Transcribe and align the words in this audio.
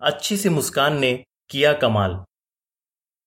अच्छी 0.00 0.36
सी 0.36 0.48
मुस्कान 0.48 0.98
ने 0.98 1.24
किया 1.50 1.72
कमाल। 1.72 2.14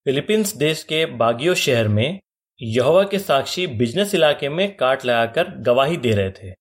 फिलीपींस 0.05 0.55
देश 0.55 0.83
के 0.83 1.05
बागियो 1.05 1.55
शहर 1.55 1.87
में 1.87 2.19
यहोवा 2.61 3.03
के 3.03 3.19
साक्षी 3.19 3.67
बिज़नेस 3.67 4.15
इलाके 4.15 4.49
में 4.49 4.77
काट 4.77 5.05
लगाकर 5.05 5.49
गवाही 5.55 5.97
दे 5.97 6.11
रहे 6.11 6.31
थे। 6.31 6.53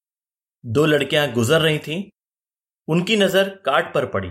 दो 0.66 0.86
लड़कियाँ 0.86 1.32
गुजर 1.32 1.60
रही 1.60 1.78
थीं। 1.78 2.02
उनकी 2.88 3.16
नज़र 3.16 3.48
काट 3.48 3.94
पर 3.94 4.06
पड़ी। 4.06 4.30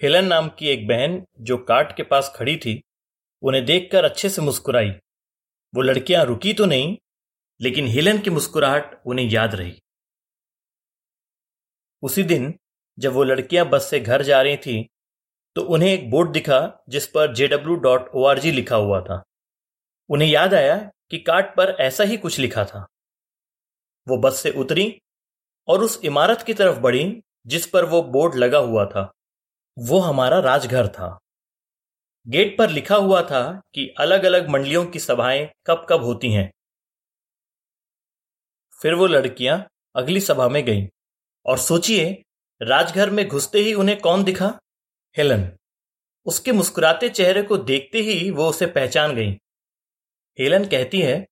हेलन 0.00 0.24
नाम 0.24 0.48
की 0.48 0.68
एक 0.68 0.86
बहन 0.88 1.26
जो 1.40 1.58
काट 1.58 1.96
के 1.96 2.02
पास 2.02 2.32
खड़ी 2.36 2.56
थी, 2.56 2.82
उन्हें 3.42 3.64
देखकर 3.64 4.04
अच्छे 4.04 4.28
से 4.28 4.42
मुस्कुराई। 4.42 4.90
वो 5.74 5.82
लड़कियाँ 5.82 6.24
रुकी 6.24 6.52
तो 6.52 6.66
नहीं, 6.66 6.96
लेकिन 7.60 7.86
हेलन 7.86 8.18
की 8.18 8.30
मुस्कुराहट 8.30 9.02
उन्हें 9.06 9.26
याद 9.26 9.54
रही। 9.54 9.78
उसी 12.02 12.22
दिन 12.22 12.58
जब 12.98 13.12
वो 13.12 13.24
लड़कियाँ 13.24 13.68
बस 13.68 13.90
से 13.90 14.00
घर 14.00 14.22
जा 14.22 14.42
रही 14.42 14.56
थी 14.56 14.88
तो 15.56 15.62
उन्हें 15.62 15.92
एक 15.92 16.10
बोर्ड 16.10 16.32
दिखा 16.32 16.84
जिस 16.88 17.06
पर 17.06 17.34
जी 18.40 18.50
लिखा 18.50 18.76
हुआ 18.76 19.00
था। 19.00 19.22
उन्हें 20.08 20.28
याद 20.28 20.54
आया 20.54 20.76
कि 21.10 21.18
कार्ड 21.18 21.46
पर 21.56 21.70
ऐसा 21.80 22.04
ही 22.04 22.16
कुछ 22.16 22.38
लिखा 22.38 22.64
था। 22.64 22.86
वो 24.08 24.16
बस 24.16 24.40
से 24.40 24.50
उतरी 24.50 25.00
और 25.68 25.82
उस 25.82 26.00
इमारत 26.04 26.42
की 26.42 26.54
तरफ़ 26.54 26.78
बढ़ी 26.78 27.22
जिस 27.46 27.66
पर 27.66 27.84
वो 27.84 28.02
बोर्ड 28.02 28.34
लगा 28.34 28.58
हुआ 28.58 28.86
था। 28.86 29.12
वो 29.78 29.98
हमारा 29.98 30.38
राजघर 30.40 30.88
था। 30.88 31.18
गेट 32.28 32.58
पर 32.58 32.70
लिखा 32.70 32.96
हुआ 32.96 33.22
था 33.22 33.62
कि 33.74 33.94
अलग 34.00 34.24
अलग 34.24 34.48
मंडलियों 34.48 34.86
की 34.86 34.98
सभाएँ 34.98 35.48
कब 35.66 35.86
कब 35.88 36.02
होती 36.02 36.32
हैं। 36.32 36.50
फिर 38.82 38.94
वो 38.94 39.06
लड़कियाँ 39.06 39.66
अगली 39.96 40.20
सभा 40.20 40.48
में 40.48 40.64
गईं 40.64 40.86
और 41.46 41.58
सोचिए 41.58 42.24
राजघर 42.62 43.10
में 43.10 43.28
घुसते 43.28 43.58
ही 43.58 43.74
उन्हें 43.74 44.00
कौन 44.00 44.24
दिखा? 44.24 44.58
हेलन। 45.16 45.56
उसके 46.24 46.52
मुस्कुराते 46.52 47.08
चेहरे 47.08 47.42
को 47.42 47.56
देखते 47.56 47.98
ही 47.98 48.30
वो 48.30 48.48
उसे 48.48 48.66
पहचान 48.66 49.14
गई। 49.14 49.32
हेलन 50.38 50.64
कहती 50.64 51.00
है, 51.00 51.26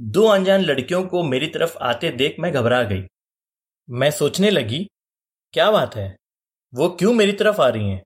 दो 0.00 0.26
अनजान 0.26 0.60
लड़कियों 0.60 1.06
को 1.06 1.22
मेरी 1.22 1.46
तरफ़ 1.46 1.78
आते 1.78 2.10
देख 2.10 2.36
मैं 2.40 2.52
घबरा 2.52 2.82
गई। 2.82 3.02
मैं 3.90 4.10
सोचने 4.10 4.50
लगी, 4.50 4.88
क्या 5.52 5.70
बात 5.70 5.96
है? 5.96 6.16
वो 6.74 6.88
क्यों 6.88 7.12
मेरी 7.12 7.32
तरफ़ 7.32 7.60
आ 7.60 7.68
रही 7.68 7.90
हैं? 7.90 8.04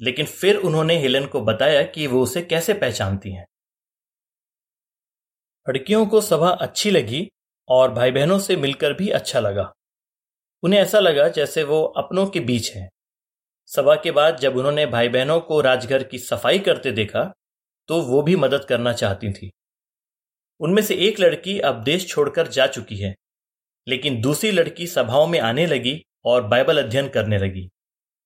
लेकिन 0.00 0.26
फिर 0.26 0.56
उन्होंने 0.56 0.98
हेलन 0.98 1.26
को 1.26 1.40
बताया 1.40 1.82
कि 1.82 2.06
वो 2.06 2.22
उसे 2.22 2.42
कैसे 2.42 2.74
पहचानती 2.74 3.32
हैं। 3.32 3.46
लड़कियों 5.68 6.06
को 6.06 6.20
सभा 6.20 6.50
अच्छी 6.50 6.90
लगी 6.90 7.30
और 7.68 7.92
भाई 7.92 8.10
बहनों 8.10 8.38
से 8.38 8.56
मिलकर 8.56 8.92
भी 8.92 9.08
अच्छा 9.08 9.40
लगा। 9.40 9.72
उन्हें 10.64 10.80
ऐसा 10.80 11.00
लगा 11.00 11.28
जैसे 11.28 11.62
वो 11.64 11.82
अपनों 11.96 12.26
के 12.26 12.40
बीच 12.40 12.70
हैं। 12.72 12.88
सभा 13.68 13.94
के 13.94 14.10
बाद 14.10 14.38
जब 14.38 14.56
उन्होंने 14.56 14.86
भाई 14.86 15.08
बहनों 15.08 15.40
को 15.40 15.60
राजघर 15.60 16.02
की 16.04 16.18
सफ़ाई 16.18 16.58
करते 16.58 16.90
देखा 16.92 17.24
तो 17.88 18.00
वो 18.02 18.22
भी 18.22 18.36
मदद 18.36 18.64
करना 18.64 18.92
चाहती 18.92 19.32
थी। 19.32 19.50
उनमें 20.60 20.82
से 20.82 20.94
एक 20.98 21.20
लड़की 21.20 21.58
अब 21.60 21.82
देश 21.84 22.06
छोड़कर 22.08 22.48
जा 22.48 22.66
चुकी 22.66 22.96
है, 22.96 23.14
लेकिन 23.86 24.20
दूसरी 24.20 24.50
लड़की 24.50 24.86
सभाओं 24.86 25.26
में 25.26 25.38
आने 25.40 25.66
लगी 25.66 26.00
और 26.24 26.46
बाइबल 26.48 26.82
अध्ययन 26.82 27.08
करने 27.08 27.38
लगी। 27.38 27.68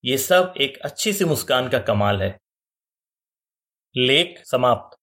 ये 0.04 0.18
सब 0.18 0.54
एक 0.56 0.78
अच्छी 0.78 1.12
सी 1.12 1.24
मुस्कान 1.24 1.68
का 1.68 1.78
कमाल 1.78 2.22
है। 2.22 2.36
लेख 3.94 4.42
समाप्त। 4.44 4.97